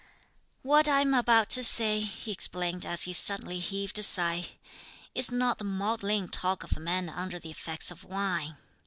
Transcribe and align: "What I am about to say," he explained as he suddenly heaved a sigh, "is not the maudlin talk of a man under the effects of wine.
"What 0.63 0.89
I 0.89 1.01
am 1.01 1.13
about 1.13 1.51
to 1.51 1.63
say," 1.63 1.99
he 1.99 2.31
explained 2.31 2.87
as 2.87 3.03
he 3.03 3.13
suddenly 3.13 3.59
heaved 3.59 3.99
a 3.99 4.01
sigh, 4.01 4.47
"is 5.13 5.31
not 5.31 5.59
the 5.59 5.63
maudlin 5.63 6.27
talk 6.27 6.63
of 6.63 6.75
a 6.75 6.79
man 6.79 7.07
under 7.07 7.37
the 7.37 7.51
effects 7.51 7.91
of 7.91 8.03
wine. 8.03 8.57